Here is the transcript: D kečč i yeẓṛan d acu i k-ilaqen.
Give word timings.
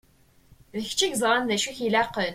D 0.77 0.79
kečč 0.89 1.01
i 1.05 1.07
yeẓṛan 1.07 1.45
d 1.49 1.51
acu 1.55 1.67
i 1.69 1.73
k-ilaqen. 1.77 2.29